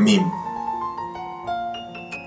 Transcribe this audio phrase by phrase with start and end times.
[0.00, 0.32] میم.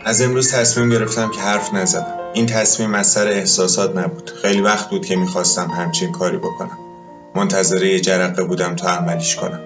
[0.05, 2.19] از امروز تصمیم گرفتم که حرف نزنم.
[2.33, 4.31] این تصمیم از سر احساسات نبود.
[4.41, 6.77] خیلی وقت بود که می‌خواستم همچین کاری بکنم.
[7.35, 9.59] منتظره یه جرقه بودم تا عملیش کنم.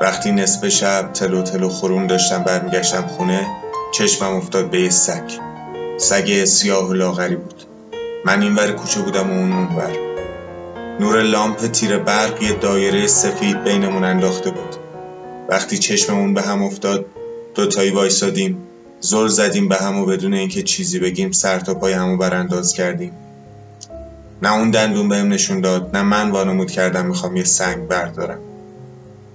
[0.00, 3.46] وقتی نصف شب تلو تلو خورون داشتم برمیگشتم خونه
[3.92, 5.30] چشمم افتاد به یه سگ.
[5.98, 7.62] سگ سیاه و لاغری بود.
[8.24, 9.90] من اینور کوچه بودم و اون اونور
[11.00, 14.76] نور لامپ تیر برق یه دایره سفید بینمون انداخته بود.
[15.48, 17.06] وقتی چشممون به هم افتاد
[17.54, 18.58] دوتایی وایسادیم.
[19.00, 21.32] زل زدیم به هم و بدون اینکه چیزی بگیم.
[21.32, 23.12] سر تا پای همو برانداز کردیم.
[24.42, 28.38] نه اون دندون بهم نشون داد نه من وانمود کردم می‌خوام یه سنگ بردارم.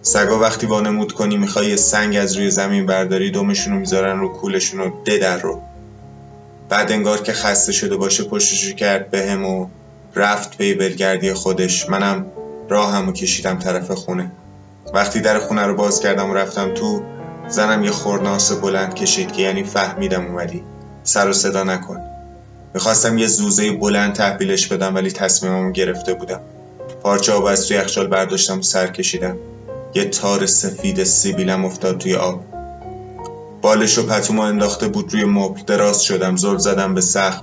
[0.01, 4.29] سگا وقتی وانمود کنی می‌خوای یه سنگ از روی زمین برداری دومشون رو می‌ذارن رو
[4.29, 5.61] کولشون رو در رو.
[6.69, 9.67] بعد انگار که خسته شده باشه پشتشو کرد به هم و
[10.15, 11.89] رفت پی بلگردی خودش.
[11.89, 12.25] منم
[12.69, 14.31] راهمو کشیدم طرف خونه.
[14.93, 17.03] وقتی در خونه رو باز کردم و رفتم تو
[17.49, 20.63] زنم یه خورناس بلند کشید که یعنی فهمیدم اومدی.
[21.03, 21.99] سر و صدا نکن.
[22.73, 26.39] می‌خواستم یه زوزه بلند تحویلش بدم ولی تصمیممو گرفته بودم.
[27.03, 29.37] پارچه آب از توی یخچال برداشتم و سر کشیدم.
[29.95, 32.43] یه تار سفید سیبیلم افتاد توی آب.
[33.61, 35.61] بالش و پتومو انداخته بود روی مبل.
[35.67, 37.41] دراز شدم زل زدم به سقف.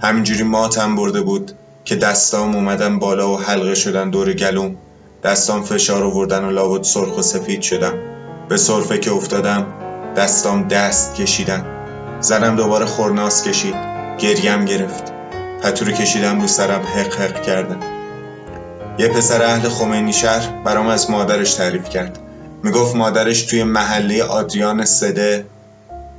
[0.00, 1.52] همینجوری ماتم برده بود
[1.84, 4.76] که دستام اومدن بالا و حلقه شدن دور گلوم.
[5.24, 7.94] دستام فشار آوردن و لابد سرخ و سفید شدم.
[8.48, 9.66] به صرفه که افتادم
[10.16, 11.66] دستام دست کشیدن
[12.20, 13.74] زنم دوباره خورناس کشید
[14.18, 15.12] گریم گرفت.
[15.62, 17.80] پتو کشیدم رو سرم حق حق کردم.
[18.98, 22.18] یه پسر اهل خمینی شهر برام از مادرش تعریف کرد.
[22.62, 25.46] می‌گفت مادرش توی محله آدریان سده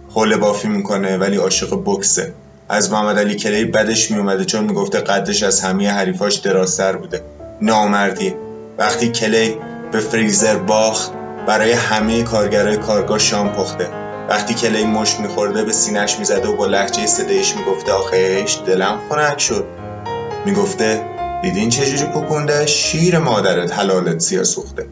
[0.09, 2.33] حول بافی می‌کنه ولی عاشق بکسه.
[2.69, 7.21] از محمد علی کلی بدش میومده چون می‌گفته قدش از همه حریفاش درازتر بوده.
[7.61, 8.33] نامردی
[8.77, 9.55] وقتی کلی
[9.91, 11.11] به فریزر باخت
[11.47, 13.89] برای همه کارگرای کارگاه شام پخته.
[14.29, 19.39] وقتی کلی مش میخورده به سینش می‌زده و با لحجه صدایش می‌گفته آخیش دلم خنک
[19.39, 19.65] شد.
[20.45, 21.05] می‌گفته
[21.41, 24.85] دیدین چجوری پکونده شیر مادرت حلالت سیاه سوخته.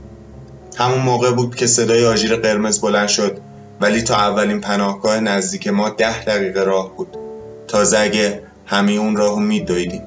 [0.77, 3.37] همون موقع بود که صدای آژیر قرمز بلند شد
[3.81, 7.17] ولی تا اولین پناهگاه نزدیک ما ده دقیقه راه بود.
[7.67, 10.03] تازه اگه همه اون راهو میدویدیم.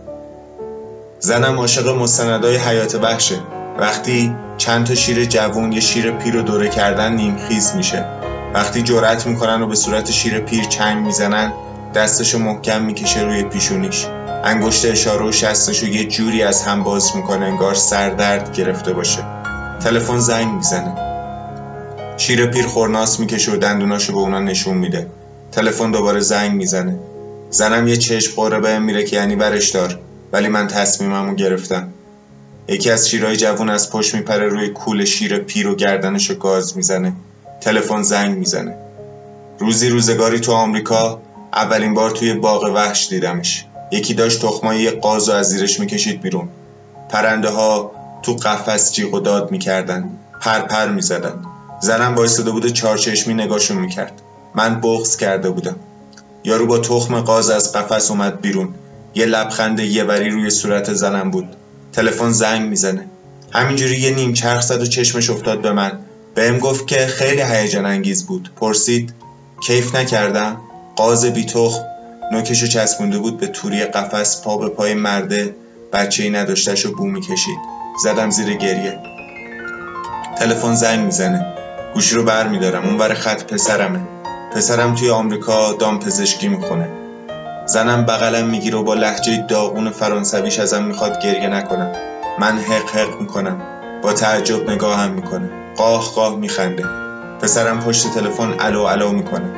[1.20, 3.37] زنم عاشق مستندای حیات وحشه.
[3.78, 8.04] وقتی چند تا شیر جوون یه شیر پیر رو دوره کردن نیمخیز میشه.
[8.54, 11.52] وقتی جرأت می‌کنن و به صورت شیر پیر چنگ می‌زنن
[11.94, 14.06] دستشو محکم می‌کشه روی پیشونیش.
[14.44, 19.22] انگشت اشاره و شستشو یه جوری از هم باز می‌کنه انگار سردرد گرفته باشه.
[19.84, 20.94] تلفن زنگ می‌زنه.
[22.16, 25.06] شیر پیر خورناس می‌کشه و دندوناشو به اونا نشون میده.
[25.52, 26.98] تلفن دوباره زنگ می‌زنه.
[27.50, 29.98] زنم یه چشم قره بهم میره که یعنی برش دار.
[30.32, 31.88] ولی من تصمیممو گرفتم.
[32.70, 37.12] یکی از شیرهای جوون از پشت میپره روی کول شیر پیر و گردنشو گاز می‌زنه.
[37.61, 38.76] تلفن زنگ می‌زنه.
[39.59, 41.20] روزی روزگاری تو آمریکا
[41.53, 43.65] اولین بار توی باغ وحش دیدمش.
[43.93, 46.49] یکی داشت تخمای قاز و از زیرش می‌کشید بیرون.
[47.09, 47.93] پرنده ها
[48.23, 50.11] تو قفس جیغ و داد می‌کردن.
[50.41, 51.44] پر پر می‌زدن.
[51.82, 54.23] زنم وایستاده بوده چارچشمی نگاشون می‌کرد.
[54.55, 55.76] من بغز کرده بودم.
[56.44, 58.75] یارو با تخم قاز از قفس اومد بیرون.
[59.14, 61.56] یه لبخند یه وری روی صورت زنم بود.
[61.93, 63.05] تلفن زنگ می‌زنه.
[63.52, 65.99] همینجوری یه نیم چرخ زد و چشمش افتاد به من.
[66.35, 68.50] بهم گفت که خیلی هیجان انگیز بود.
[68.56, 69.14] پرسید
[69.62, 70.61] کیف نکردم؟
[70.96, 71.85] قاز بی تخم
[72.32, 75.55] نوکشو چسبونده بود به توری قفس پا به پای مرده
[75.93, 77.58] بچه ای نداشتش و بو می‌کشید.
[78.05, 78.99] زدم زیر گریه.
[80.38, 81.55] تلفن زنگ می‌زنه.
[81.94, 84.00] گوشی رو بر میدارم اون بر خط پسرمه.
[84.55, 87.07] پسرم توی آمریکا دام پزشکی می‌خونه.
[87.69, 91.93] زنم بغلم می‌گیره و با لحجه داغون فرانسویش ازم می‌خواد گریه نکنم
[92.38, 93.62] من حق حق می‌کنم.
[94.03, 95.50] با تعجب نگاهم می‌کنه.
[95.76, 96.85] قاه قاه میخنده.
[97.43, 99.50] پسرم پشت تلفن الو الو می‌کنه.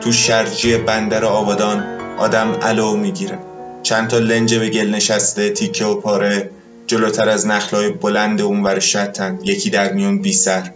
[0.00, 1.84] تو شرجی بندر آبادان
[2.18, 3.38] آدم الو می‌گیره.
[3.82, 6.50] چند تا لنج به گل نشسته تیکه و پاره.
[6.86, 10.70] جلوتر از نخلای بلند اونور شتن یکی در میون بی سر.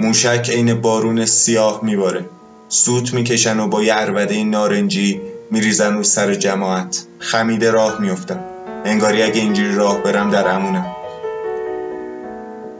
[0.00, 2.24] موشک عین بارون سیاه میباره.
[2.68, 5.20] سوت می‌کشن و با یه عربده نارنجی
[5.50, 7.04] میریزن رو سر جماعت.
[7.18, 8.40] خمیده راه میفتم
[8.84, 10.86] انگاری اگه اینجوری راه برم در امونم.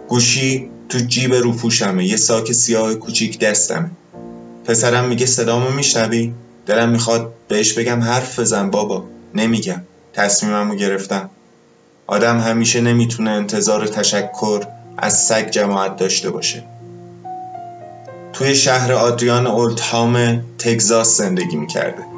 [0.08, 2.04] گوشی تو جیب رو پوشمه.
[2.04, 3.90] یه ساک سیاه کوچیک دستمه
[4.64, 6.32] پسرم میگه صدامو میشنوی؟
[6.66, 9.04] دلم می‌خواد بهش بگم حرف بزن بابا.
[9.34, 9.82] نمیگم.
[10.12, 11.30] تصمیممو گرفتم.
[12.06, 14.64] آدم همیشه نمی‌تونه انتظار تشکر
[14.98, 16.62] از سگ جماعت داشته باشه.
[18.32, 22.15] توی شهر آدریان اولدهام تگزاس زندگی می‌کرده.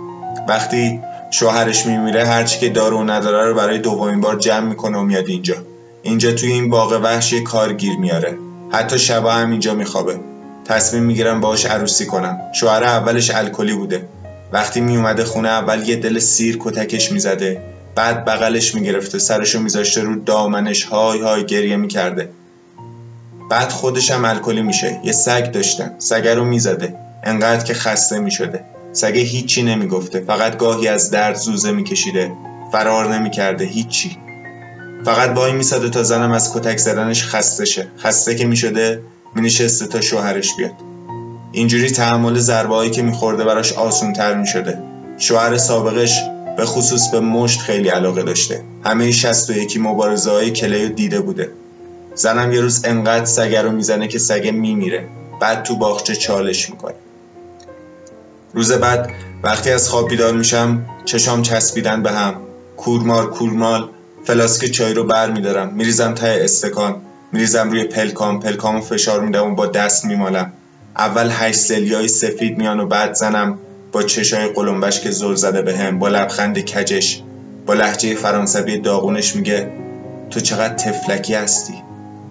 [0.48, 1.00] وقتی
[1.30, 5.28] شوهرش میمیره هرچی که داره و نداره رو برای دومین بار جمع می‌کنه و میاد
[5.28, 5.54] اینجا.
[6.02, 8.38] اینجا توی این باغ وحش کارگیر میاره.
[8.72, 10.20] حتی شبا هم اینجا میخوابه.
[10.64, 14.08] تصمیم می‌گیرم باهاش عروسی کنم شوهر اولش الکلی بوده.
[14.52, 17.62] وقتی میومده خونه اول یه دل سیر کتکش می‌زده.
[17.94, 19.18] بعد بغلش می‌گرفته.
[19.18, 20.84] سرشو میذاشته رو دامنش.
[20.84, 22.28] های های گریه می‌کرده.
[23.50, 25.00] بعد خودش هم الکلی میشه.
[25.04, 25.94] یه سگ داشتن.
[25.98, 26.94] سگه رو می‌زده.
[27.24, 28.64] انقدر که خسته می‌شده.
[28.98, 30.20] سگه هیچی نمی‌گفته.
[30.20, 32.32] فقط گاهی از درد زوزه میکشیده.
[32.72, 33.64] فرار نمی‌کرده.
[33.64, 34.16] هیچی.
[35.04, 37.88] فقط وای میساده تا زنم از کتک زدنش خسته شه.
[37.98, 39.02] خسته که می‌شده
[39.34, 40.72] مینشسته تا شوهرش بیاد.
[41.52, 44.78] اینجوری تحمل ضربه که میخورده براش آسون تر می‌شده.
[45.18, 46.20] شوهر سابقش
[46.56, 48.62] به خصوص به مشت خیلی علاقه داشته.
[48.84, 51.50] همه شست و یکی مبارزه های کلیو دیده بوده.
[52.14, 55.08] زنم یه روز انقدر سگه رو می‌زنه که سگه میمیره.
[55.40, 56.94] بعد تو باغچه چالش می‌کنه.
[58.54, 59.10] روز بعد
[59.42, 62.34] وقتی از خواب بیدار میشم چشام چسبیدن به هم.
[62.76, 63.88] کورمال کورمال
[64.24, 65.74] فلاسک چای رو بر میدارم.
[65.74, 66.96] میریزم ته استکان.
[67.32, 68.40] میریزم روی پلکام.
[68.40, 70.52] پلکامو فشار میدم و با دست میمالم.
[70.96, 73.58] اول هشت سلیای سفید میان و بعد زنم
[73.92, 77.22] با چشای قلمبش که زل زده به هم با لبخند کجش.
[77.66, 79.70] با لهجه فرانسوی داغونش میگه
[80.30, 81.74] تو چقدر طفلکی هستی.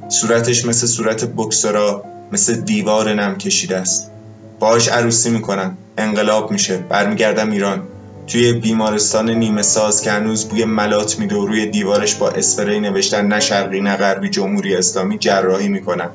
[0.09, 4.11] صورتش مثل صورت بکسرا مثل دیوار نم کشیده است.
[4.59, 6.77] باهاش عروسی می‌کنم انقلاب میشه.
[6.77, 7.83] برمیگردم ایران.
[8.27, 13.39] توی بیمارستان نیمه ساز که هنوز بوی ملات میده روی دیوارش با اسپری نوشتن نه
[13.39, 16.09] شرقی نه غربی جمهوری اسلامی جراحی می‌کنم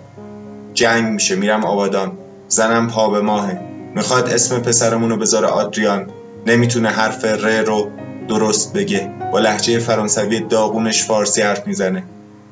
[0.75, 1.37] جنگ میشه.
[1.37, 2.13] میرم آبادان.
[2.49, 3.61] زنم پا به ماهه.
[3.95, 6.07] می‌خواد اسم پسرمون رو بذاره آدریان.
[6.47, 7.91] نمی‌تونه حرف ر رو
[8.29, 9.11] درست بگه.
[9.33, 12.03] با لحجه فرانسوی داغونش فارسی حرف می‌زنه.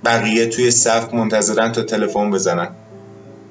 [0.05, 2.69] بقیه توی صف منتظرن تا تلفن بزنن.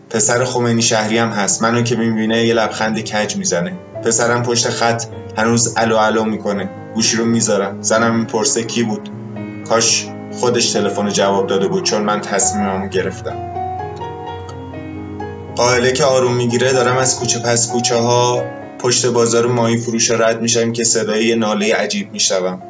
[0.10, 1.62] پسر خمینی شهری هم هست.
[1.62, 3.74] منو که می‌بینه یه لبخند کج می‌زنه.
[4.04, 5.04] پسرم پشت خط
[5.38, 6.70] هنوز الو الو می‌کنه.
[6.94, 9.10] گوشی رو می‌ذارم زنم می‌پرسه کی بود.
[9.70, 13.36] کاش خودش تلفن جواب داده بود چون من تصمیممو گرفتم.
[15.56, 18.44] قائله که آروم می‌گیره دارم از کوچه پس کوچه ها
[18.80, 22.62] پشت بازار ماهی فروش رد میشم که صدای ناله عجیب میشنوم.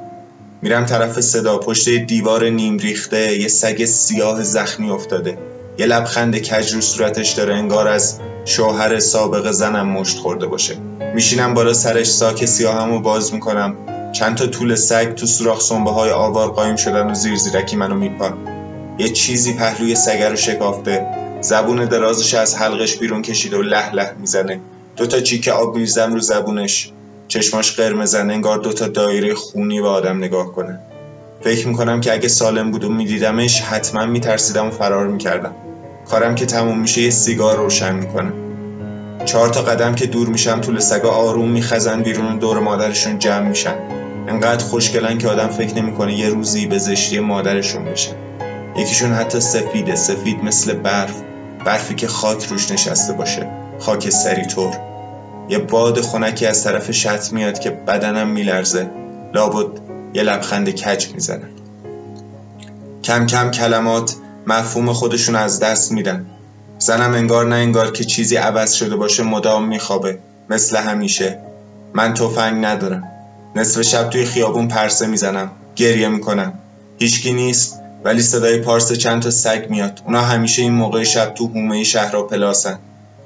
[0.62, 5.38] میرم طرف صدا پشت دیوار نیم ریخته یه سگ سیاه زخمی افتاده.
[5.80, 10.78] یه لبخند کج رو صورتش داره انگار از شوهر سابق زنم مشت خورده باشه.
[11.16, 13.76] میشینم بالا سرش ساک سیاهمو باز می‌کنم.
[14.12, 17.96] چند تا طول سگ تو سوراخ سنبه های آوار قایم شدن و زیر زیرکی منو
[17.96, 18.38] میپان
[18.98, 21.06] یه چیزی پهلوی سگه رو شکافته.
[21.42, 24.60] زبون درازش از حلقش بیرون کشیده و له له می‌زنه.
[24.98, 26.92] دوتا چیک آب میریزم رو زبونش.
[27.28, 30.80] چشماش قرمزن انگار دوتا دایره خونی به آدم نگاه کنه.
[31.42, 35.56] فکر می‌کنم که اگه سالم بود و میدیدمش حتما میترسیدم و فرار می‌کردم.
[36.12, 38.32] کارم که تموم میشه یه سیگار روشن می‌کنه
[39.26, 43.76] چهار تا قدم که دور میشم طول سگا آروم میخزن بیرون دور مادرشون جمع میشن.
[44.28, 48.12] انقدر خوشگلن که آدم فکر نمی‌کنه یه روزی به زشتی مادرشون بشه.
[48.78, 51.22] یکیشون حتی سفیده سفید مثل برف.
[51.66, 53.48] برفی که خاک روش نشسته باشه
[53.80, 54.78] خاک سری طور.
[55.50, 58.90] یه باد خونکی از طرف شط میاد که بدنم میلرزه.
[59.34, 59.80] لابد
[60.14, 61.50] یه لبخند کج می‌زنن
[63.04, 64.16] کم کم کلمات
[64.50, 66.26] مفهوم خودشون از دست میدن.
[66.80, 70.18] زنم انگار نه انگار که چیزی عوض شده باشه مدام میخوابه.
[70.50, 71.40] مثل همیشه.
[71.94, 73.04] من تفنگ ندارم.
[73.56, 75.52] نصف شب توی خیابون پرسه می‌زنم.
[75.76, 76.54] گریه می‌کنم.
[77.00, 80.02] هیچکی نیست ولی صدای پارس چند تا سگ میاد.
[80.06, 82.80] اونا همیشه این موقع شب تو حومه شهر را پلاسن.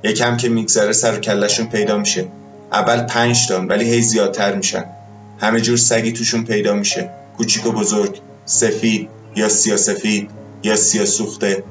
[0.03, 2.27] یکم که میگذره سر کلشون پیدا میشه.
[2.71, 4.85] اول پنج تا ولی هی زیادتر میشن.
[5.39, 7.09] همه جور سگی توشون پیدا میشه.
[7.37, 8.19] کوچیک و بزرگ.
[8.45, 10.42] سفید یا سیاسفید.
[10.63, 11.63] یا سیاسوخته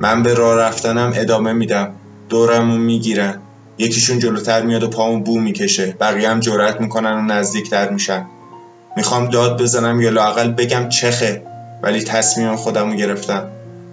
[0.00, 1.92] من به راه رفتنم ادامه میدم.
[2.28, 3.38] دورمو می‌گیرن.
[3.78, 5.96] یکیشون جلوتر میاد و پامو بو می‌کشه.
[6.00, 8.26] بقیه هم جرأت می‌کنن و نزدیکتر میشن.
[8.96, 11.42] می‌خوام داد بزنم یا لاقل بگم چخه.
[11.82, 13.48] ولی تصمیم خودمو گرفتم.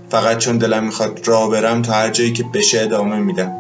[0.10, 3.52] فقط چون دلم می‌خواد راه برم تا هر جایی که بشه ادامه میدم.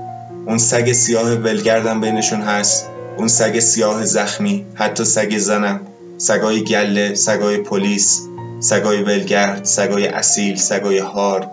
[0.47, 2.89] اون سگ سیاه ولگردم بینشون هست.
[3.17, 4.65] اون سگ سیاه زخمی.
[4.75, 5.79] حتی سگ زنم.
[6.17, 8.27] سگای گله سگای پلیس.
[8.63, 11.51] سگای ولگرد سگای اصیل سگای هار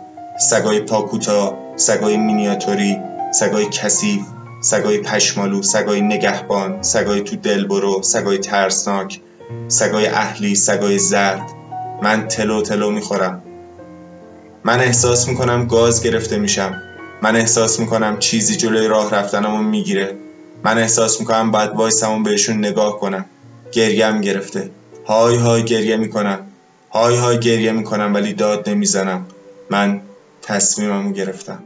[0.50, 2.96] سگای پاکوتا سگای مینیاتوری
[3.34, 4.20] سگای کثیف
[4.62, 9.20] سگای پشمالو سگای نگهبان سگای تو دلبرو سگای ترسناک
[9.68, 11.42] سگای اهلی سگای زرد.
[12.02, 13.42] من تلو تلو می‌خورم.
[14.64, 16.82] من احساس می‌کنم گاز گرفته میشم.
[17.22, 20.14] من احساس می‌کنم چیزی جلوی راه رفتنمو می‌گیره.
[20.64, 23.24] من احساس می‌کنم باید وایسمو بهشون نگاه کنم.
[23.72, 24.70] گریم گرفته.
[25.06, 26.46] های های گریه می‌کنم.
[26.92, 29.26] های های گریه می‌کنم ولی داد نمی‌زنم.
[29.70, 30.02] من
[30.42, 31.64] تصمیممو گرفتم.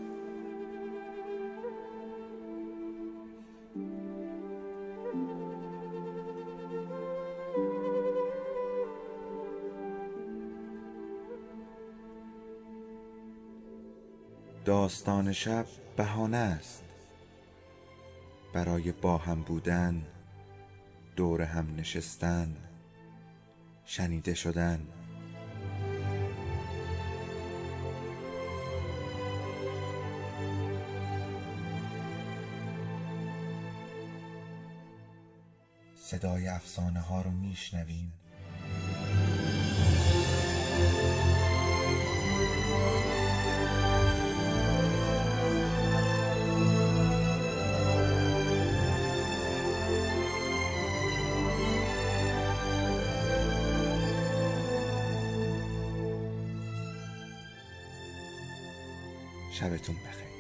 [14.65, 15.67] داستان شب
[15.97, 16.83] بهانه است.
[18.53, 20.03] برای با هم بودن
[21.17, 22.57] دور هم نشستن
[23.85, 24.81] شنیده شدن.
[36.15, 38.13] صدای افسانه ها رو میشنویم.
[59.53, 60.34] شبتون بخیر.